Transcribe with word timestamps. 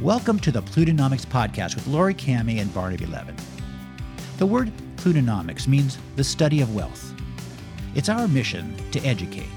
Welcome 0.00 0.38
to 0.40 0.52
the 0.52 0.62
Plutonomics 0.62 1.26
Podcast 1.26 1.74
with 1.74 1.88
Lori 1.88 2.14
Cami 2.14 2.60
and 2.60 2.72
Barnaby 2.72 3.06
Levin. 3.06 3.34
The 4.36 4.46
word 4.46 4.70
Plutonomics 4.94 5.66
means 5.66 5.98
the 6.14 6.22
study 6.22 6.60
of 6.60 6.72
wealth. 6.72 7.12
It's 7.96 8.08
our 8.08 8.28
mission 8.28 8.76
to 8.92 9.00
educate, 9.00 9.48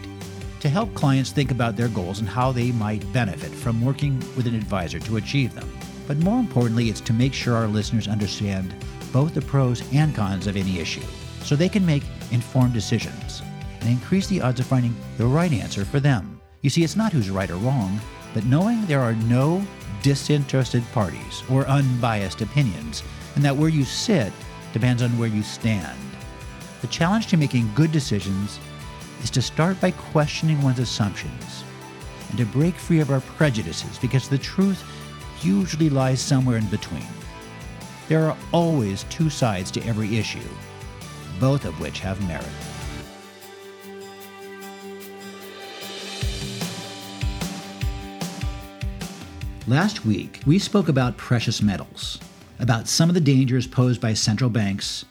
to 0.61 0.67
help 0.67 0.91
clients 0.95 1.29
think 1.31 1.51
about 1.51 1.75
their 1.75 1.89
goals 1.89 2.21
and 2.21 2.27
how 2.27 2.51
they 2.51 2.71
might 2.71 3.13
benefit 3.13 3.51
from 3.51 3.85
working 3.85 4.17
with 4.35 4.47
an 4.47 4.55
advisor 4.55 4.97
to 5.01 5.17
achieve 5.17 5.53
them. 5.53 5.71
But 6.07 6.17
more 6.17 6.39
importantly, 6.39 6.89
it's 6.89 7.01
to 7.01 7.13
make 7.13 7.35
sure 7.35 7.53
our 7.53 7.67
listeners 7.67 8.07
understand 8.07 8.73
both 9.13 9.35
the 9.35 9.43
pros 9.43 9.83
and 9.93 10.15
cons 10.15 10.47
of 10.47 10.57
any 10.57 10.79
issue 10.79 11.05
so 11.43 11.55
they 11.55 11.69
can 11.69 11.85
make 11.85 12.03
informed 12.31 12.73
decisions 12.73 13.43
and 13.79 13.89
increase 13.89 14.25
the 14.25 14.41
odds 14.41 14.59
of 14.59 14.65
finding 14.65 14.95
the 15.19 15.27
right 15.27 15.53
answer 15.53 15.85
for 15.85 15.99
them. 15.99 16.41
You 16.61 16.71
see, 16.71 16.83
it's 16.83 16.95
not 16.95 17.13
who's 17.13 17.29
right 17.29 17.51
or 17.51 17.57
wrong, 17.57 17.99
but 18.33 18.45
knowing 18.45 18.83
there 18.87 19.01
are 19.01 19.13
no 19.13 19.63
disinterested 20.01 20.83
parties 20.91 21.43
or 21.49 21.67
unbiased 21.67 22.41
opinions, 22.41 23.03
and 23.35 23.45
that 23.45 23.55
where 23.55 23.69
you 23.69 23.83
sit 23.83 24.33
depends 24.73 25.01
on 25.01 25.17
where 25.17 25.29
you 25.29 25.43
stand. 25.43 25.99
The 26.81 26.87
challenge 26.87 27.27
to 27.27 27.37
making 27.37 27.71
good 27.75 27.91
decisions 27.91 28.59
is 29.21 29.29
to 29.31 29.41
start 29.41 29.79
by 29.79 29.91
questioning 29.91 30.61
one's 30.61 30.79
assumptions 30.79 31.63
and 32.29 32.37
to 32.37 32.45
break 32.45 32.75
free 32.75 32.99
of 32.99 33.11
our 33.11 33.21
prejudices 33.21 33.99
because 33.99 34.27
the 34.27 34.37
truth 34.37 34.83
usually 35.41 35.89
lies 35.89 36.21
somewhere 36.21 36.57
in 36.57 36.67
between. 36.67 37.07
There 38.07 38.25
are 38.25 38.37
always 38.51 39.03
two 39.05 39.29
sides 39.29 39.71
to 39.71 39.85
every 39.85 40.17
issue, 40.17 40.39
both 41.39 41.65
of 41.65 41.79
which 41.79 41.99
have 41.99 42.25
merit. 42.27 42.70
Last 49.67 50.07
week, 50.07 50.41
we 50.47 50.57
spoke 50.57 50.89
about 50.89 51.17
precious 51.17 51.61
metals, 51.61 52.17
about 52.59 52.87
some 52.87 53.09
of 53.09 53.13
the 53.13 53.21
dangers 53.21 53.67
posed 53.67 54.01
by 54.01 54.15
central 54.15 54.49
banks 54.49 55.05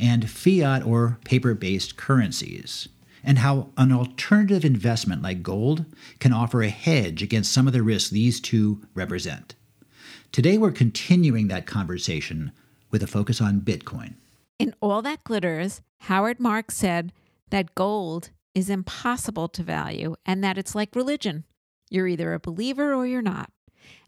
and 0.00 0.28
fiat 0.28 0.84
or 0.84 1.18
paper 1.24 1.54
based 1.54 1.96
currencies, 1.96 2.88
and 3.22 3.38
how 3.38 3.68
an 3.76 3.92
alternative 3.92 4.64
investment 4.64 5.22
like 5.22 5.44
gold 5.44 5.84
can 6.18 6.32
offer 6.32 6.62
a 6.62 6.68
hedge 6.68 7.22
against 7.22 7.52
some 7.52 7.68
of 7.68 7.72
the 7.72 7.84
risks 7.84 8.10
these 8.10 8.40
two 8.40 8.82
represent. 8.92 9.54
Today, 10.32 10.58
we're 10.58 10.72
continuing 10.72 11.46
that 11.46 11.66
conversation 11.66 12.50
with 12.90 13.04
a 13.04 13.06
focus 13.06 13.40
on 13.40 13.60
Bitcoin. 13.60 14.14
In 14.58 14.74
All 14.80 15.00
That 15.02 15.22
Glitters, 15.22 15.80
Howard 16.00 16.40
Marks 16.40 16.76
said 16.76 17.12
that 17.50 17.76
gold 17.76 18.30
is 18.52 18.68
impossible 18.68 19.46
to 19.50 19.62
value 19.62 20.16
and 20.26 20.42
that 20.42 20.58
it's 20.58 20.74
like 20.74 20.96
religion. 20.96 21.44
You're 21.88 22.08
either 22.08 22.34
a 22.34 22.40
believer 22.40 22.92
or 22.92 23.06
you're 23.06 23.22
not 23.22 23.52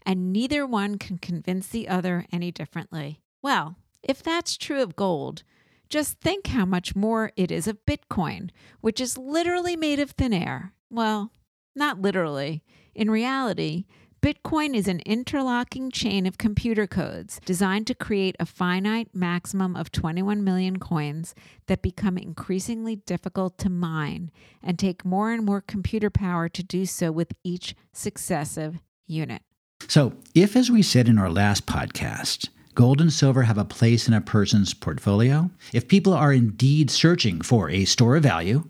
and 0.07 0.33
neither 0.33 0.67
one 0.67 0.99
can 0.99 1.19
convince 1.19 1.69
the 1.69 1.89
other 1.89 2.27
any 2.33 2.51
differently. 2.51 3.21
Well, 3.43 3.77
if 4.03 4.23
that's 4.23 4.57
true 4.57 4.83
of 4.83 4.97
gold, 4.97 5.43
just 5.89 6.21
think 6.21 6.49
how 6.49 6.65
much 6.65 6.97
more 6.97 7.33
it 7.37 7.51
is 7.51 7.67
of 7.67 7.85
Bitcoin, 7.87 8.51
which 8.81 9.01
is 9.01 9.19
literally 9.19 9.77
made 9.77 10.01
of 10.01 10.13
thin 10.13 10.33
air. 10.33 10.73
Well, 10.91 11.31
not 11.75 12.01
literally. 12.01 12.63
In 12.95 13.11
reality, 13.11 13.85
Bitcoin 14.25 14.75
is 14.75 14.89
an 14.89 15.01
interlocking 15.05 15.91
chain 15.91 16.25
of 16.25 16.39
computer 16.39 16.87
codes 16.87 17.39
designed 17.45 17.87
to 17.87 17.95
create 17.95 18.37
a 18.41 18.47
finite 18.47 19.15
maximum 19.15 19.77
of 19.77 19.93
21 19.93 20.43
million 20.43 20.79
coins 20.79 21.35
that 21.67 21.83
become 21.83 22.17
increasingly 22.17 22.97
difficult 22.97 23.59
to 23.59 23.69
mine 23.69 24.31
and 24.63 24.79
take 24.79 25.05
more 25.05 25.31
and 25.31 25.45
more 25.45 25.61
computer 25.61 26.09
power 26.09 26.49
to 26.49 26.63
do 26.63 26.87
so 26.87 27.13
with 27.13 27.33
each 27.45 27.77
successive 27.93 28.79
unit. 29.07 29.43
So, 29.87 30.15
if, 30.35 30.57
as 30.57 30.71
we 30.71 30.83
said 30.83 31.09
in 31.09 31.19
our 31.19 31.31
last 31.31 31.67
podcast, 31.67 32.49
gold 32.75 33.01
and 33.01 33.13
silver 33.13 33.43
have 33.43 33.59
a 33.59 33.65
place 33.65 34.09
in 34.09 34.15
a 34.15 34.21
person's 34.21 34.75
portfolio, 34.75 35.51
if 35.73 35.89
people 35.89 36.15
are 36.15 36.33
indeed 36.33 36.91
searching 36.91 37.41
for 37.41 37.71
a 37.71 37.85
store 37.85 38.17
of 38.17 38.23
value 38.23 38.65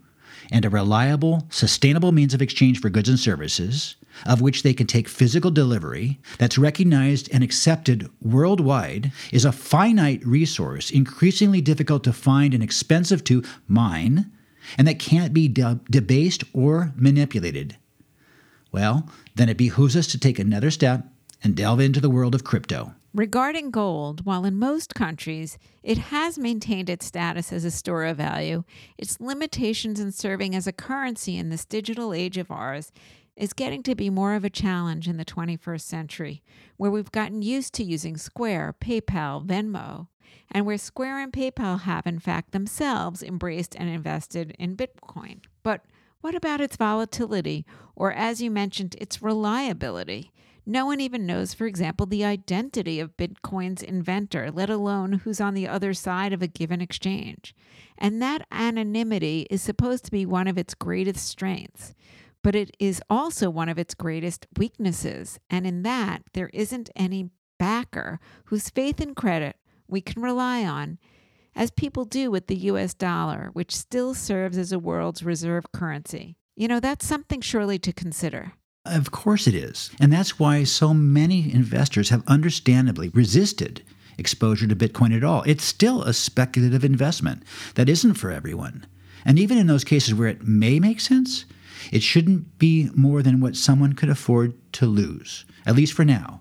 and 0.50 0.64
a 0.64 0.70
reliable, 0.70 1.46
sustainable 1.50 2.12
means 2.12 2.34
of 2.34 2.42
exchange 2.42 2.80
for 2.80 2.90
goods 2.90 3.08
and 3.08 3.18
services, 3.18 3.96
of 4.26 4.40
which 4.40 4.62
they 4.62 4.74
can 4.74 4.86
take 4.86 5.08
physical 5.08 5.50
delivery, 5.50 6.20
that's 6.38 6.58
recognized 6.58 7.28
and 7.32 7.42
accepted 7.42 8.08
worldwide, 8.20 9.10
is 9.32 9.44
a 9.44 9.52
finite 9.52 10.24
resource 10.26 10.90
increasingly 10.90 11.60
difficult 11.60 12.04
to 12.04 12.12
find 12.12 12.54
and 12.54 12.62
expensive 12.62 13.24
to 13.24 13.42
mine, 13.68 14.30
and 14.76 14.86
that 14.86 14.98
can't 14.98 15.32
be 15.32 15.48
de- 15.48 15.80
debased 15.90 16.44
or 16.52 16.92
manipulated 16.96 17.76
well, 18.74 19.08
then 19.36 19.48
it 19.48 19.56
behooves 19.56 19.96
us 19.96 20.08
to 20.08 20.18
take 20.18 20.40
another 20.40 20.68
step 20.68 21.06
and 21.44 21.54
delve 21.54 21.78
into 21.78 22.00
the 22.00 22.10
world 22.10 22.34
of 22.34 22.42
crypto. 22.42 22.92
Regarding 23.14 23.70
gold, 23.70 24.26
while 24.26 24.44
in 24.44 24.58
most 24.58 24.96
countries 24.96 25.56
it 25.84 25.96
has 25.96 26.36
maintained 26.40 26.90
its 26.90 27.06
status 27.06 27.52
as 27.52 27.64
a 27.64 27.70
store 27.70 28.04
of 28.04 28.16
value, 28.16 28.64
its 28.98 29.20
limitations 29.20 30.00
in 30.00 30.10
serving 30.10 30.56
as 30.56 30.66
a 30.66 30.72
currency 30.72 31.38
in 31.38 31.50
this 31.50 31.64
digital 31.64 32.12
age 32.12 32.36
of 32.36 32.50
ours 32.50 32.90
is 33.36 33.52
getting 33.52 33.84
to 33.84 33.94
be 33.94 34.10
more 34.10 34.34
of 34.34 34.44
a 34.44 34.50
challenge 34.50 35.06
in 35.06 35.18
the 35.18 35.24
21st 35.24 35.82
century, 35.82 36.42
where 36.76 36.90
we've 36.90 37.12
gotten 37.12 37.42
used 37.42 37.74
to 37.74 37.84
using 37.84 38.16
Square, 38.16 38.74
PayPal, 38.80 39.46
Venmo, 39.46 40.08
and 40.50 40.66
where 40.66 40.78
Square 40.78 41.20
and 41.20 41.32
PayPal 41.32 41.82
have, 41.82 42.08
in 42.08 42.18
fact, 42.18 42.50
themselves 42.50 43.22
embraced 43.22 43.76
and 43.76 43.88
invested 43.88 44.52
in 44.58 44.76
Bitcoin. 44.76 45.44
But 45.62 45.84
what 46.24 46.34
about 46.34 46.62
its 46.62 46.76
volatility, 46.76 47.66
or 47.94 48.10
as 48.10 48.40
you 48.40 48.50
mentioned, 48.50 48.96
its 48.98 49.20
reliability? 49.20 50.32
No 50.64 50.86
one 50.86 50.98
even 50.98 51.26
knows, 51.26 51.52
for 51.52 51.66
example, 51.66 52.06
the 52.06 52.24
identity 52.24 52.98
of 52.98 53.18
Bitcoin's 53.18 53.82
inventor, 53.82 54.50
let 54.50 54.70
alone 54.70 55.12
who's 55.12 55.38
on 55.38 55.52
the 55.52 55.68
other 55.68 55.92
side 55.92 56.32
of 56.32 56.40
a 56.40 56.46
given 56.46 56.80
exchange. 56.80 57.54
And 57.98 58.22
that 58.22 58.46
anonymity 58.50 59.46
is 59.50 59.60
supposed 59.60 60.06
to 60.06 60.10
be 60.10 60.24
one 60.24 60.48
of 60.48 60.56
its 60.56 60.72
greatest 60.72 61.26
strengths, 61.26 61.94
but 62.42 62.54
it 62.54 62.74
is 62.78 63.02
also 63.10 63.50
one 63.50 63.68
of 63.68 63.78
its 63.78 63.92
greatest 63.92 64.46
weaknesses. 64.56 65.38
And 65.50 65.66
in 65.66 65.82
that, 65.82 66.22
there 66.32 66.48
isn't 66.54 66.88
any 66.96 67.28
backer 67.58 68.18
whose 68.46 68.70
faith 68.70 68.98
and 68.98 69.14
credit 69.14 69.56
we 69.86 70.00
can 70.00 70.22
rely 70.22 70.64
on 70.64 70.96
as 71.56 71.70
people 71.70 72.04
do 72.04 72.30
with 72.30 72.46
the 72.46 72.56
US 72.56 72.94
dollar, 72.94 73.50
which 73.52 73.74
still 73.74 74.14
serves 74.14 74.58
as 74.58 74.72
a 74.72 74.78
world's 74.78 75.22
reserve 75.22 75.64
currency. 75.72 76.36
You 76.56 76.68
know, 76.68 76.80
that's 76.80 77.06
something 77.06 77.40
surely 77.40 77.78
to 77.80 77.92
consider. 77.92 78.52
Of 78.84 79.10
course 79.10 79.46
it 79.46 79.54
is. 79.54 79.90
And 79.98 80.12
that's 80.12 80.38
why 80.38 80.64
so 80.64 80.92
many 80.92 81.52
investors 81.52 82.10
have 82.10 82.22
understandably 82.26 83.08
resisted 83.08 83.82
exposure 84.18 84.66
to 84.66 84.76
Bitcoin 84.76 85.16
at 85.16 85.24
all. 85.24 85.42
It's 85.42 85.64
still 85.64 86.02
a 86.02 86.12
speculative 86.12 86.84
investment 86.84 87.42
that 87.74 87.88
isn't 87.88 88.14
for 88.14 88.30
everyone. 88.30 88.86
And 89.24 89.38
even 89.38 89.58
in 89.58 89.66
those 89.66 89.84
cases 89.84 90.14
where 90.14 90.28
it 90.28 90.46
may 90.46 90.78
make 90.78 91.00
sense, 91.00 91.46
it 91.90 92.02
shouldn't 92.02 92.58
be 92.58 92.90
more 92.94 93.22
than 93.22 93.40
what 93.40 93.56
someone 93.56 93.94
could 93.94 94.08
afford 94.08 94.54
to 94.74 94.86
lose, 94.86 95.44
at 95.66 95.74
least 95.74 95.92
for 95.94 96.04
now. 96.04 96.40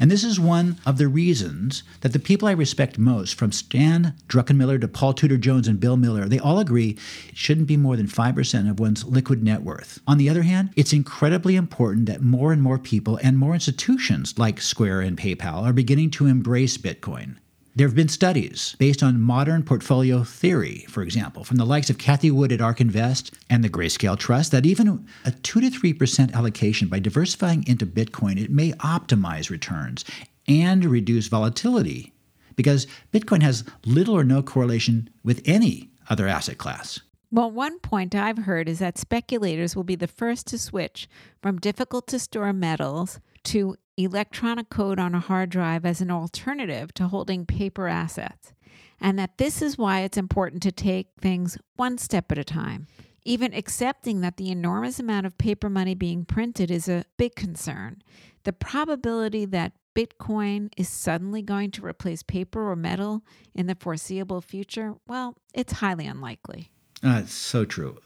And 0.00 0.10
this 0.10 0.24
is 0.24 0.38
one 0.40 0.78
of 0.86 0.98
the 0.98 1.08
reasons 1.08 1.82
that 2.00 2.12
the 2.12 2.18
people 2.18 2.48
I 2.48 2.52
respect 2.52 2.98
most, 2.98 3.34
from 3.34 3.52
Stan 3.52 4.14
Druckenmiller 4.28 4.80
to 4.80 4.88
Paul 4.88 5.14
Tudor 5.14 5.36
Jones 5.36 5.68
and 5.68 5.80
Bill 5.80 5.96
Miller, 5.96 6.26
they 6.26 6.38
all 6.38 6.58
agree 6.58 6.96
it 7.28 7.36
shouldn't 7.36 7.66
be 7.66 7.76
more 7.76 7.96
than 7.96 8.06
5% 8.06 8.70
of 8.70 8.80
one's 8.80 9.04
liquid 9.04 9.42
net 9.42 9.62
worth. 9.62 10.00
On 10.06 10.18
the 10.18 10.28
other 10.28 10.42
hand, 10.42 10.70
it's 10.76 10.92
incredibly 10.92 11.56
important 11.56 12.06
that 12.06 12.22
more 12.22 12.52
and 12.52 12.62
more 12.62 12.78
people 12.78 13.18
and 13.22 13.38
more 13.38 13.54
institutions 13.54 14.38
like 14.38 14.60
Square 14.60 15.02
and 15.02 15.18
PayPal 15.18 15.62
are 15.62 15.72
beginning 15.72 16.10
to 16.12 16.26
embrace 16.26 16.78
Bitcoin. 16.78 17.36
There 17.76 17.88
have 17.88 17.96
been 17.96 18.08
studies 18.08 18.76
based 18.78 19.02
on 19.02 19.20
modern 19.20 19.64
portfolio 19.64 20.22
theory, 20.22 20.86
for 20.88 21.02
example, 21.02 21.42
from 21.42 21.56
the 21.56 21.64
likes 21.64 21.90
of 21.90 21.98
Cathie 21.98 22.30
Wood 22.30 22.52
at 22.52 22.60
ARK 22.60 22.80
Invest 22.80 23.34
and 23.50 23.64
the 23.64 23.68
Grayscale 23.68 24.16
Trust, 24.16 24.52
that 24.52 24.64
even 24.64 25.08
a 25.24 25.32
2 25.32 25.60
to 25.60 25.70
3% 25.70 26.34
allocation 26.34 26.86
by 26.86 27.00
diversifying 27.00 27.66
into 27.66 27.84
Bitcoin, 27.84 28.40
it 28.40 28.52
may 28.52 28.70
optimize 28.74 29.50
returns 29.50 30.04
and 30.46 30.84
reduce 30.84 31.26
volatility 31.26 32.12
because 32.54 32.86
Bitcoin 33.12 33.42
has 33.42 33.64
little 33.84 34.16
or 34.16 34.22
no 34.22 34.40
correlation 34.40 35.10
with 35.24 35.42
any 35.44 35.90
other 36.08 36.28
asset 36.28 36.58
class. 36.58 37.00
Well, 37.32 37.50
one 37.50 37.80
point 37.80 38.14
I've 38.14 38.38
heard 38.38 38.68
is 38.68 38.78
that 38.78 38.98
speculators 38.98 39.74
will 39.74 39.82
be 39.82 39.96
the 39.96 40.06
first 40.06 40.46
to 40.48 40.58
switch 40.58 41.08
from 41.42 41.58
difficult 41.58 42.06
to 42.06 42.20
store 42.20 42.52
metals 42.52 43.18
to 43.44 43.74
electronic 43.96 44.68
code 44.70 44.98
on 44.98 45.14
a 45.14 45.20
hard 45.20 45.50
drive 45.50 45.84
as 45.84 46.00
an 46.00 46.10
alternative 46.10 46.92
to 46.94 47.08
holding 47.08 47.46
paper 47.46 47.88
assets, 47.88 48.52
and 49.00 49.18
that 49.18 49.38
this 49.38 49.62
is 49.62 49.78
why 49.78 50.00
it's 50.00 50.18
important 50.18 50.62
to 50.62 50.72
take 50.72 51.08
things 51.20 51.58
one 51.76 51.98
step 51.98 52.30
at 52.32 52.38
a 52.38 52.44
time. 52.44 52.86
Even 53.24 53.54
accepting 53.54 54.20
that 54.20 54.36
the 54.36 54.50
enormous 54.50 54.98
amount 54.98 55.26
of 55.26 55.38
paper 55.38 55.70
money 55.70 55.94
being 55.94 56.24
printed 56.24 56.70
is 56.70 56.88
a 56.88 57.04
big 57.16 57.34
concern. 57.34 58.02
The 58.44 58.52
probability 58.52 59.46
that 59.46 59.72
Bitcoin 59.94 60.70
is 60.76 60.88
suddenly 60.88 61.40
going 61.40 61.70
to 61.72 61.86
replace 61.86 62.22
paper 62.22 62.68
or 62.68 62.76
metal 62.76 63.22
in 63.54 63.66
the 63.66 63.76
foreseeable 63.76 64.40
future, 64.40 64.94
well, 65.06 65.36
it's 65.54 65.74
highly 65.74 66.06
unlikely. 66.06 66.70
Uh, 67.02 67.24
so 67.26 67.64
true. 67.64 67.98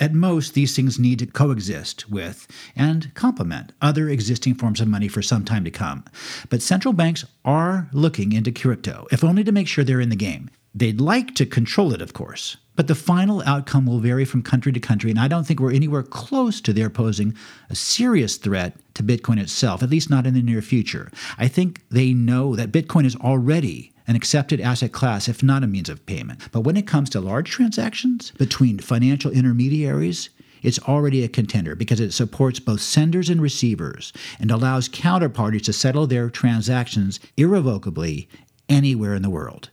At 0.00 0.12
most, 0.12 0.54
these 0.54 0.74
things 0.74 0.98
need 0.98 1.20
to 1.20 1.26
coexist 1.26 2.10
with 2.10 2.48
and 2.74 3.14
complement 3.14 3.72
other 3.80 4.08
existing 4.08 4.56
forms 4.56 4.80
of 4.80 4.88
money 4.88 5.06
for 5.06 5.22
some 5.22 5.44
time 5.44 5.62
to 5.64 5.70
come. 5.70 6.04
But 6.48 6.62
central 6.62 6.92
banks 6.92 7.24
are 7.44 7.88
looking 7.92 8.32
into 8.32 8.50
crypto, 8.50 9.06
if 9.12 9.22
only 9.22 9.44
to 9.44 9.52
make 9.52 9.68
sure 9.68 9.84
they're 9.84 10.00
in 10.00 10.08
the 10.08 10.16
game. 10.16 10.50
They'd 10.74 11.00
like 11.00 11.36
to 11.36 11.46
control 11.46 11.92
it, 11.92 12.02
of 12.02 12.12
course, 12.12 12.56
but 12.74 12.88
the 12.88 12.96
final 12.96 13.40
outcome 13.46 13.86
will 13.86 14.00
vary 14.00 14.24
from 14.24 14.42
country 14.42 14.72
to 14.72 14.80
country, 14.80 15.10
and 15.10 15.20
I 15.20 15.28
don't 15.28 15.46
think 15.46 15.60
we're 15.60 15.72
anywhere 15.72 16.02
close 16.02 16.60
to 16.62 16.72
their 16.72 16.90
posing 16.90 17.36
a 17.70 17.76
serious 17.76 18.36
threat 18.36 18.76
to 18.94 19.04
Bitcoin 19.04 19.40
itself, 19.40 19.84
at 19.84 19.90
least 19.90 20.10
not 20.10 20.26
in 20.26 20.34
the 20.34 20.42
near 20.42 20.60
future. 20.60 21.12
I 21.38 21.46
think 21.46 21.82
they 21.90 22.12
know 22.12 22.56
that 22.56 22.72
Bitcoin 22.72 23.04
is 23.04 23.14
already 23.14 23.92
an 24.06 24.16
accepted 24.16 24.60
asset 24.60 24.92
class, 24.92 25.28
if 25.28 25.42
not 25.42 25.64
a 25.64 25.66
means 25.66 25.88
of 25.88 26.04
payment. 26.06 26.40
But 26.52 26.60
when 26.60 26.76
it 26.76 26.86
comes 26.86 27.10
to 27.10 27.20
large 27.20 27.50
transactions 27.50 28.32
between 28.32 28.78
financial 28.78 29.30
intermediaries, 29.30 30.30
it's 30.62 30.78
already 30.80 31.22
a 31.22 31.28
contender 31.28 31.76
because 31.76 32.00
it 32.00 32.12
supports 32.12 32.58
both 32.58 32.80
senders 32.80 33.28
and 33.28 33.40
receivers 33.40 34.12
and 34.38 34.50
allows 34.50 34.88
counterparties 34.88 35.64
to 35.64 35.72
settle 35.72 36.06
their 36.06 36.30
transactions 36.30 37.20
irrevocably 37.36 38.28
anywhere 38.68 39.14
in 39.14 39.22
the 39.22 39.30
world. 39.30 39.68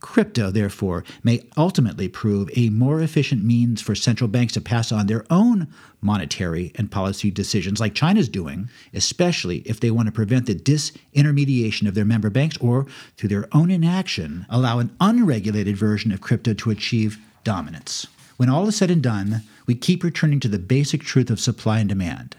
Crypto, 0.00 0.50
therefore, 0.50 1.04
may 1.22 1.46
ultimately 1.56 2.06
prove 2.06 2.50
a 2.54 2.68
more 2.68 3.00
efficient 3.00 3.42
means 3.42 3.80
for 3.80 3.94
central 3.94 4.28
banks 4.28 4.52
to 4.52 4.60
pass 4.60 4.92
on 4.92 5.06
their 5.06 5.24
own 5.30 5.68
monetary 6.00 6.70
and 6.74 6.90
policy 6.90 7.30
decisions, 7.30 7.80
like 7.80 7.94
China's 7.94 8.28
doing, 8.28 8.68
especially 8.92 9.58
if 9.60 9.80
they 9.80 9.90
want 9.90 10.06
to 10.06 10.12
prevent 10.12 10.46
the 10.46 10.54
disintermediation 10.54 11.88
of 11.88 11.94
their 11.94 12.04
member 12.04 12.30
banks 12.30 12.58
or, 12.58 12.86
through 13.16 13.30
their 13.30 13.48
own 13.52 13.70
inaction, 13.70 14.46
allow 14.50 14.78
an 14.78 14.94
unregulated 15.00 15.76
version 15.76 16.12
of 16.12 16.20
crypto 16.20 16.52
to 16.52 16.70
achieve 16.70 17.18
dominance. 17.42 18.06
When 18.36 18.50
all 18.50 18.68
is 18.68 18.76
said 18.76 18.90
and 18.90 19.02
done, 19.02 19.42
we 19.66 19.74
keep 19.74 20.04
returning 20.04 20.40
to 20.40 20.48
the 20.48 20.58
basic 20.58 21.02
truth 21.02 21.30
of 21.30 21.40
supply 21.40 21.80
and 21.80 21.88
demand. 21.88 22.36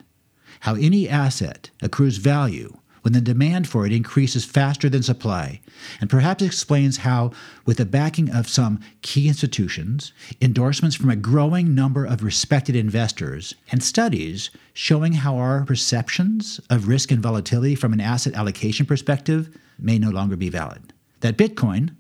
How 0.62 0.76
any 0.76 1.10
asset 1.10 1.72
accrues 1.82 2.18
value 2.18 2.78
when 3.08 3.14
the 3.14 3.22
demand 3.22 3.70
for 3.70 3.86
it 3.86 3.94
increases 3.94 4.44
faster 4.44 4.90
than 4.90 5.02
supply, 5.02 5.62
and 6.02 6.10
perhaps 6.10 6.44
explains 6.44 6.98
how, 6.98 7.32
with 7.66 7.78
the 7.78 7.86
backing 7.86 8.30
of 8.30 8.50
some 8.50 8.82
key 9.02 9.30
institutions, 9.30 10.12
endorsements 10.42 10.94
from 10.94 11.10
a 11.10 11.16
growing 11.16 11.74
number 11.74 12.04
of 12.04 12.22
respected 12.22 12.76
investors, 12.76 13.56
and 13.72 13.82
studies 13.82 14.50
showing 14.74 15.14
how 15.14 15.38
our 15.38 15.64
perceptions 15.64 16.60
of 16.70 16.90
risk 16.90 17.10
and 17.10 17.24
volatility 17.24 17.76
from 17.76 17.94
an 17.94 18.02
asset 18.02 18.34
allocation 18.34 18.86
perspective 18.86 19.58
may 19.80 19.98
no 19.98 20.10
longer 20.10 20.36
be 20.36 20.50
valid. 20.50 20.92
That 21.22 21.38
Bitcoin, 21.38 21.96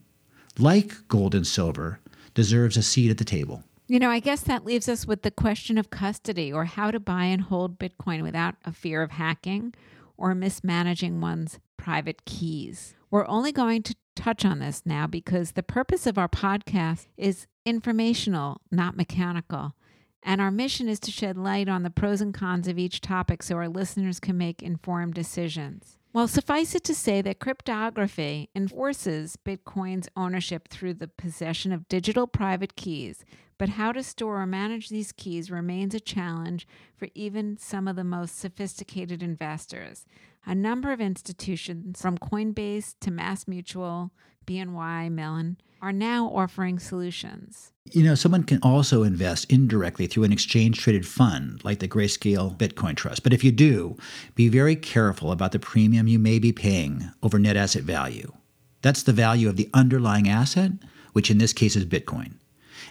like 0.60 1.08
gold 1.08 1.34
and 1.34 1.48
silver, 1.48 2.02
deserves 2.34 2.76
a 2.76 2.84
seat 2.84 3.10
at 3.10 3.18
the 3.18 3.24
table. 3.24 3.64
You 3.88 4.00
know, 4.00 4.10
I 4.10 4.20
guess 4.20 4.42
that 4.42 4.66
leaves 4.66 4.90
us 4.90 5.08
with 5.08 5.22
the 5.22 5.32
question 5.32 5.78
of 5.78 5.90
custody 5.90 6.52
or 6.52 6.66
how 6.66 6.92
to 6.92 7.00
buy 7.00 7.24
and 7.24 7.44
hold 7.44 7.80
Bitcoin 7.80 8.24
without 8.24 8.56
a 8.66 8.74
fear 8.74 9.02
of 9.02 9.12
hacking 9.12 9.74
or 10.18 10.36
mismanaging 10.36 11.22
one's 11.22 11.60
private 11.78 12.26
keys. 12.26 12.96
We're 13.10 13.28
only 13.28 13.52
going 13.52 13.84
to 13.84 13.96
touch 14.16 14.44
on 14.44 14.60
this 14.60 14.82
now 14.86 15.08
because 15.08 15.52
the 15.52 15.64
purpose 15.64 16.06
of 16.08 16.18
our 16.18 16.28
podcast 16.28 17.08
is 17.18 17.48
informational, 17.66 18.62
not 18.72 18.98
mechanical. 18.98 19.76
And 20.24 20.42
our 20.42 20.52
mission 20.52 20.90
is 20.90 21.00
to 21.02 21.12
shed 21.12 21.38
light 21.38 21.70
on 21.70 21.84
the 21.84 21.90
pros 21.90 22.20
and 22.20 22.34
cons 22.34 22.68
of 22.68 22.78
each 22.78 23.00
topic 23.00 23.44
so 23.44 23.56
our 23.56 23.70
listeners 23.70 24.20
can 24.20 24.38
make 24.38 24.62
informed 24.62 25.14
decisions. 25.14 25.97
Well, 26.14 26.28
suffice 26.28 26.74
it 26.74 26.84
to 26.86 26.96
say 26.96 27.22
that 27.22 27.40
cryptography 27.40 28.50
enforces 28.56 29.38
Bitcoin's 29.38 30.10
ownership 30.16 30.68
through 30.70 30.96
the 30.96 31.08
possession 31.08 31.72
of 31.72 31.88
digital 31.90 32.28
private 32.28 32.76
keys, 32.76 33.24
but 33.58 33.70
how 33.70 33.92
to 33.92 34.02
store 34.02 34.42
or 34.42 34.46
manage 34.46 34.90
these 34.90 35.12
keys 35.12 35.52
remains 35.52 35.94
a 35.94 36.00
challenge 36.00 36.68
for 36.96 37.10
even 37.14 37.58
some 37.58 37.88
of 37.88 37.96
the 37.96 38.04
most 38.04 38.40
sophisticated 38.40 39.22
investors. 39.22 40.06
A 40.46 40.56
number 40.56 40.92
of 40.92 41.02
institutions, 41.02 42.02
from 42.02 42.18
Coinbase 42.18 42.96
to 43.02 43.12
MassMutual, 43.12 44.12
BNY 44.46 45.12
Mellon, 45.12 45.58
are 45.82 45.92
now 45.92 46.28
offering 46.28 46.80
solutions. 46.80 47.72
You 47.92 48.04
know, 48.04 48.16
someone 48.16 48.44
can 48.44 48.60
also 48.64 49.04
invest 49.04 49.52
indirectly 49.52 50.08
through 50.08 50.24
an 50.24 50.32
exchange 50.32 50.80
traded 50.80 51.06
fund 51.06 51.64
like 51.64 51.80
the 51.80 51.88
Grayscale 51.88 52.58
Bitcoin 52.58 52.96
Trust. 52.96 53.24
But 53.24 53.34
if 53.34 53.44
you 53.44 53.52
do, 53.52 53.98
be 54.36 54.50
very 54.50 54.76
careful 54.76 55.32
about 55.32 55.52
the 55.52 55.60
premium 55.60 56.08
you 56.08 56.20
may 56.20 56.40
be 56.40 56.52
paying 56.52 57.12
over 57.22 57.38
net 57.38 57.58
asset 57.58 57.84
value. 57.84 58.32
That's 58.82 59.04
the 59.04 59.14
value 59.14 59.50
of 59.50 59.58
the 59.58 59.70
underlying 59.74 60.30
asset, 60.30 60.72
which 61.14 61.30
in 61.30 61.38
this 61.38 61.54
case 61.54 61.76
is 61.76 61.86
Bitcoin 61.86 62.34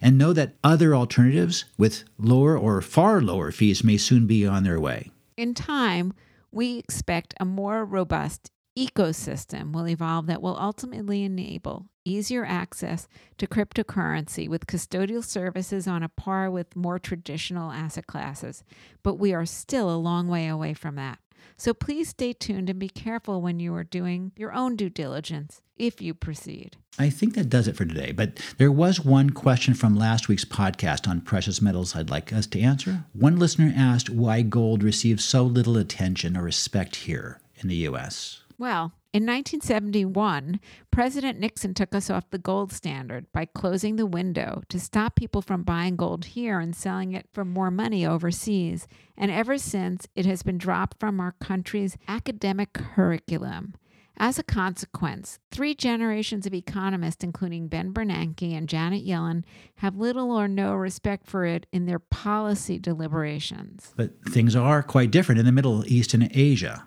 and 0.01 0.19
know 0.19 0.33
that 0.33 0.55
other 0.63 0.95
alternatives 0.95 1.65
with 1.79 2.05
lower 2.19 2.57
or 2.59 2.81
far 2.83 3.21
lower 3.21 3.51
fees 3.51 3.85
may 3.85 3.97
soon 3.97 4.27
be 4.27 4.47
on 4.47 4.65
their 4.65 4.81
way. 4.81 5.11
In 5.37 5.55
time, 5.55 6.15
we 6.51 6.79
expect 6.79 7.35
a 7.41 7.45
more 7.45 7.85
robust 7.85 8.51
ecosystem 8.79 9.73
will 9.73 9.89
evolve 9.89 10.27
that 10.27 10.43
will 10.43 10.57
ultimately 10.59 11.23
enable 11.23 11.87
easier 12.05 12.45
access 12.45 13.09
to 13.39 13.47
cryptocurrency 13.47 14.49
with 14.49 14.67
custodial 14.67 15.25
services 15.25 15.89
on 15.89 16.03
a 16.03 16.09
par 16.09 16.51
with 16.51 16.77
more 16.77 16.99
traditional 16.99 17.73
asset 17.73 18.07
classes. 18.07 18.63
But 19.03 19.15
we 19.15 19.33
are 19.33 19.47
still 19.47 19.91
a 19.91 19.97
long 19.97 20.29
way 20.29 20.47
away 20.47 20.75
from 20.75 20.95
that. 20.97 21.19
So 21.57 21.73
please 21.75 22.11
stay 22.11 22.33
tuned 22.33 22.69
and 22.71 22.79
be 22.79 22.89
careful 22.89 23.41
when 23.41 23.61
you 23.61 23.75
are 23.75 23.85
doing 23.85 24.33
your 24.37 24.53
own 24.53 24.77
due 24.77 24.91
diligence 24.91 25.61
if 25.77 26.01
you 26.01 26.15
proceed. 26.15 26.77
I 26.99 27.11
think 27.11 27.35
that 27.35 27.51
does 27.51 27.69
it 27.69 27.77
for 27.77 27.85
today, 27.85 28.13
but 28.13 28.41
there 28.57 28.73
was 28.73 29.01
one 29.01 29.31
question 29.31 29.75
from 29.75 29.95
last 29.95 30.29
week's 30.29 30.45
podcast 30.45 31.07
on 31.07 31.21
precious 31.21 31.61
metals 31.61 31.95
I'd 31.95 32.11
like 32.11 32.33
us 32.33 32.47
to 32.49 32.61
answer. 32.61 33.05
One 33.13 33.39
listener 33.39 33.73
asked 33.77 34.09
why 34.09 34.43
gold 34.43 34.83
receives 34.83 35.25
so 35.25 35.43
little 35.43 35.77
attention 35.77 36.37
or 36.37 36.43
respect 36.43 36.97
here 36.97 37.41
in 37.57 37.69
the 37.69 37.77
U.S. 37.77 38.41
Well, 38.59 38.93
in 39.17 39.23
1971, 39.23 40.61
President 40.91 41.41
Nixon 41.41 41.73
took 41.73 41.95
us 41.95 42.11
off 42.11 42.29
the 42.29 42.37
gold 42.37 42.71
standard 42.71 43.33
by 43.33 43.47
closing 43.47 43.97
the 43.97 44.05
window 44.05 44.61
to 44.69 44.79
stop 44.79 45.17
people 45.17 45.41
from 45.41 45.63
buying 45.63 45.97
gold 45.97 46.27
here 46.27 46.61
and 46.61 46.77
selling 46.77 47.15
it 47.15 47.27
for 47.33 47.43
more 47.43 47.71
money 47.71 48.05
overseas. 48.05 48.87
And 49.17 49.31
ever 49.31 49.57
since, 49.57 50.07
it 50.15 50.27
has 50.27 50.43
been 50.43 50.59
dropped 50.59 51.01
from 51.01 51.19
our 51.19 51.33
country's 51.41 51.97
academic 52.07 52.75
curriculum. 52.75 53.73
As 54.19 54.39
a 54.39 54.43
consequence, 54.43 55.39
three 55.51 55.75
generations 55.75 56.47
of 56.47 56.53
economists, 56.53 57.25
including 57.25 57.69
Ben 57.69 57.95
Bernanke 57.95 58.55
and 58.55 58.69
Janet 58.69 59.07
Yellen, 59.07 59.45
have 59.77 59.97
little 59.97 60.31
or 60.31 60.47
no 60.47 60.75
respect 60.75 61.27
for 61.27 61.47
it 61.47 61.65
in 61.73 61.87
their 61.87 61.99
policy 61.99 62.79
deliberations. 62.79 63.95
But 63.97 64.23
things 64.29 64.55
are 64.55 64.83
quite 64.83 65.11
different 65.11 65.39
in 65.39 65.47
the 65.47 65.53
Middle 65.53 65.87
East 65.87 66.13
and 66.13 66.31
Asia, 66.35 66.87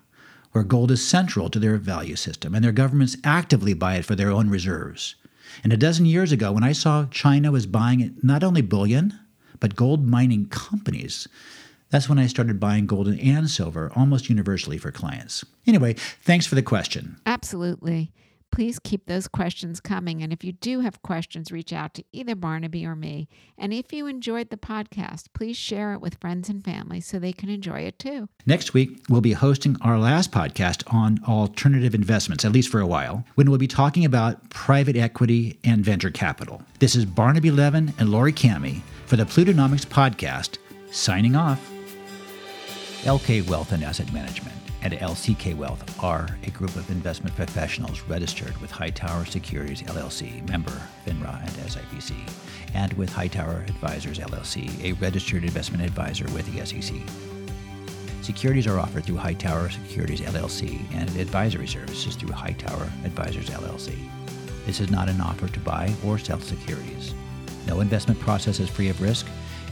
where 0.52 0.64
gold 0.64 0.90
is 0.90 1.06
central 1.06 1.48
to 1.50 1.58
their 1.58 1.76
value 1.76 2.16
system, 2.16 2.54
and 2.54 2.64
their 2.64 2.72
governments 2.72 3.16
actively 3.24 3.74
buy 3.74 3.96
it 3.96 4.04
for 4.04 4.14
their 4.14 4.30
own 4.30 4.50
reserves. 4.50 5.14
And 5.62 5.72
a 5.72 5.76
dozen 5.76 6.06
years 6.06 6.32
ago, 6.32 6.52
when 6.52 6.64
I 6.64 6.72
saw 6.72 7.06
China 7.06 7.52
was 7.52 7.66
buying 7.66 8.16
not 8.22 8.42
only 8.42 8.62
bullion, 8.62 9.18
but 9.58 9.76
gold 9.76 10.06
mining 10.06 10.46
companies, 10.46 11.28
that's 11.90 12.08
when 12.08 12.18
I 12.18 12.26
started 12.26 12.60
buying 12.60 12.86
gold 12.86 13.08
and 13.08 13.50
silver 13.50 13.92
almost 13.94 14.28
universally 14.28 14.78
for 14.78 14.92
clients. 14.92 15.44
Anyway, 15.66 15.94
thanks 16.22 16.46
for 16.46 16.54
the 16.54 16.62
question. 16.62 17.16
Absolutely. 17.26 18.12
Please 18.52 18.78
keep 18.78 19.06
those 19.06 19.28
questions 19.28 19.80
coming. 19.80 20.22
And 20.22 20.32
if 20.32 20.42
you 20.42 20.52
do 20.52 20.80
have 20.80 21.02
questions, 21.02 21.52
reach 21.52 21.72
out 21.72 21.94
to 21.94 22.04
either 22.12 22.34
Barnaby 22.34 22.84
or 22.84 22.96
me. 22.96 23.28
And 23.56 23.72
if 23.72 23.92
you 23.92 24.06
enjoyed 24.06 24.50
the 24.50 24.56
podcast, 24.56 25.26
please 25.34 25.56
share 25.56 25.92
it 25.94 26.00
with 26.00 26.18
friends 26.20 26.48
and 26.48 26.64
family 26.64 27.00
so 27.00 27.18
they 27.18 27.32
can 27.32 27.48
enjoy 27.48 27.80
it 27.80 27.98
too. 27.98 28.28
Next 28.46 28.74
week, 28.74 29.02
we'll 29.08 29.20
be 29.20 29.32
hosting 29.32 29.76
our 29.82 29.98
last 29.98 30.32
podcast 30.32 30.82
on 30.92 31.20
alternative 31.28 31.94
investments, 31.94 32.44
at 32.44 32.52
least 32.52 32.70
for 32.70 32.80
a 32.80 32.86
while, 32.86 33.24
when 33.36 33.48
we'll 33.48 33.58
be 33.58 33.68
talking 33.68 34.04
about 34.04 34.50
private 34.50 34.96
equity 34.96 35.58
and 35.64 35.84
venture 35.84 36.10
capital. 36.10 36.62
This 36.80 36.96
is 36.96 37.04
Barnaby 37.04 37.50
Levin 37.50 37.94
and 37.98 38.08
Lori 38.08 38.32
Cami 38.32 38.82
for 39.06 39.16
the 39.16 39.24
Plutonomics 39.24 39.86
Podcast, 39.86 40.58
signing 40.90 41.36
off. 41.36 41.60
LK 43.04 43.48
Wealth 43.48 43.72
and 43.72 43.82
Asset 43.82 44.12
Management 44.12 44.54
and 44.82 44.94
LCK 44.94 45.56
Wealth 45.56 46.02
are 46.02 46.38
a 46.44 46.50
group 46.50 46.74
of 46.76 46.90
investment 46.90 47.34
professionals 47.36 48.00
registered 48.02 48.56
with 48.58 48.70
Hightower 48.70 49.24
Securities 49.24 49.82
LLC, 49.82 50.46
member 50.48 50.80
FINRA 51.06 51.40
and 51.40 51.50
SIPC, 51.50 52.14
and 52.74 52.92
with 52.94 53.12
Hightower 53.12 53.64
Advisors 53.68 54.18
LLC, 54.18 54.82
a 54.82 54.92
registered 54.94 55.44
investment 55.44 55.84
advisor 55.84 56.24
with 56.32 56.50
the 56.52 56.64
SEC. 56.64 56.96
Securities 58.22 58.66
are 58.66 58.78
offered 58.78 59.04
through 59.04 59.16
Hightower 59.16 59.70
Securities 59.70 60.20
LLC 60.20 60.80
and 60.94 61.08
advisory 61.16 61.66
services 61.66 62.16
through 62.16 62.32
Hightower 62.32 62.90
Advisors 63.04 63.50
LLC. 63.50 63.96
This 64.66 64.80
is 64.80 64.90
not 64.90 65.08
an 65.08 65.20
offer 65.20 65.48
to 65.48 65.60
buy 65.60 65.92
or 66.04 66.18
sell 66.18 66.40
securities. 66.40 67.14
No 67.66 67.80
investment 67.80 68.20
process 68.20 68.60
is 68.60 68.68
free 68.68 68.88
of 68.88 69.00
risk 69.00 69.26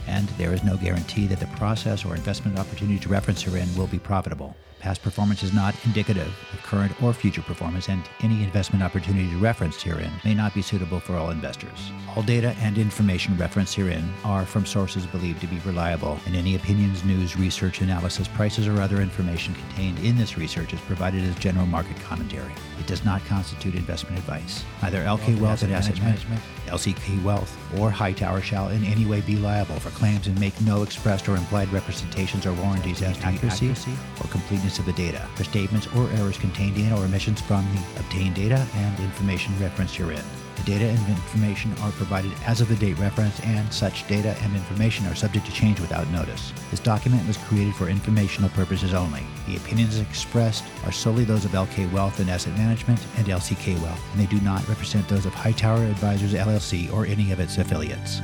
and 0.07 0.27
there 0.29 0.53
is 0.53 0.63
no 0.63 0.75
guarantee 0.75 1.27
that 1.27 1.39
the 1.39 1.47
process 1.57 2.03
or 2.03 2.15
investment 2.15 2.57
opportunity 2.57 2.95
opportunities 2.95 3.07
referenced 3.07 3.43
herein 3.43 3.75
will 3.77 3.87
be 3.87 3.99
profitable. 3.99 4.55
Past 4.79 5.01
performance 5.01 5.43
is 5.43 5.51
not 5.51 5.75
indicative 5.85 6.33
current 6.69 7.01
or 7.01 7.13
future 7.13 7.41
performance, 7.41 7.89
and 7.89 8.07
any 8.21 8.43
investment 8.43 8.83
opportunity 8.83 9.35
referenced 9.35 9.81
herein 9.81 10.11
may 10.23 10.35
not 10.35 10.53
be 10.53 10.61
suitable 10.61 10.99
for 10.99 11.15
all 11.15 11.31
investors. 11.31 11.91
All 12.15 12.21
data 12.21 12.55
and 12.59 12.77
information 12.77 13.35
referenced 13.37 13.73
herein 13.73 14.13
are 14.23 14.45
from 14.45 14.67
sources 14.67 15.07
believed 15.07 15.41
to 15.41 15.47
be 15.47 15.57
reliable, 15.59 16.19
and 16.27 16.35
any 16.35 16.55
opinions, 16.55 17.03
news, 17.03 17.35
research, 17.35 17.81
analysis, 17.81 18.27
prices, 18.27 18.67
or 18.67 18.79
other 18.81 19.01
information 19.01 19.55
contained 19.55 19.97
in 19.99 20.15
this 20.15 20.37
research 20.37 20.71
is 20.71 20.79
provided 20.81 21.23
as 21.23 21.35
general 21.39 21.65
market 21.65 21.99
commentary. 22.01 22.53
It 22.79 22.85
does 22.85 23.03
not 23.03 23.25
constitute 23.25 23.73
investment 23.73 24.19
advice. 24.19 24.63
Neither 24.83 25.03
LK 25.03 25.39
Wealth 25.39 25.63
and 25.63 25.73
Asset 25.73 25.99
Management, 25.99 26.41
LCK 26.67 27.23
Wealth, 27.23 27.57
or 27.79 27.89
Hightower 27.89 28.41
shall 28.41 28.69
in 28.69 28.83
any 28.85 29.05
way 29.05 29.21
be 29.21 29.37
liable 29.37 29.79
for 29.79 29.89
claims 29.89 30.27
and 30.27 30.39
make 30.39 30.59
no 30.61 30.83
expressed 30.83 31.27
or 31.27 31.35
implied 31.35 31.71
representations 31.73 32.45
or 32.45 32.53
warranties 32.53 33.01
as 33.01 33.17
to 33.17 33.25
accuracy 33.25 33.69
or 33.69 34.27
completeness 34.29 34.77
of 34.77 34.85
the 34.85 34.93
data, 34.93 35.27
for 35.33 35.43
statements 35.43 35.87
or 35.95 36.07
errors 36.11 36.37
contained 36.37 36.58
in 36.59 36.91
or 36.93 37.05
omissions 37.05 37.41
from 37.41 37.65
the 37.73 37.99
obtained 37.99 38.35
data 38.35 38.67
and 38.75 38.99
information 38.99 39.57
referenced 39.59 39.95
herein. 39.95 40.23
The 40.57 40.63
data 40.63 40.85
and 40.89 41.07
information 41.07 41.73
are 41.81 41.91
provided 41.91 42.33
as 42.45 42.59
of 42.59 42.67
the 42.67 42.75
date 42.75 42.99
referenced, 42.99 43.45
and 43.45 43.71
such 43.71 44.05
data 44.09 44.35
and 44.41 44.53
information 44.53 45.05
are 45.05 45.15
subject 45.15 45.45
to 45.45 45.53
change 45.53 45.79
without 45.79 46.09
notice. 46.09 46.51
This 46.69 46.81
document 46.81 47.25
was 47.27 47.37
created 47.37 47.73
for 47.75 47.87
informational 47.87 48.49
purposes 48.49 48.93
only. 48.93 49.23
The 49.47 49.55
opinions 49.55 49.99
expressed 49.99 50.65
are 50.85 50.91
solely 50.91 51.23
those 51.23 51.45
of 51.45 51.51
LK 51.51 51.91
Wealth 51.93 52.19
and 52.19 52.29
Asset 52.29 52.57
Management 52.57 52.99
and 53.15 53.27
LCK 53.27 53.81
Wealth, 53.81 54.03
and 54.11 54.21
they 54.21 54.29
do 54.29 54.41
not 54.41 54.67
represent 54.67 55.07
those 55.07 55.25
of 55.25 55.33
Hightower 55.33 55.83
Advisors 55.85 56.33
LLC 56.33 56.91
or 56.91 57.05
any 57.05 57.31
of 57.31 57.39
its 57.39 57.57
affiliates. 57.57 58.19